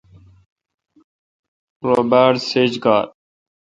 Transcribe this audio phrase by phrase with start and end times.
[1.85, 3.05] ررو باڑ سیج گار۔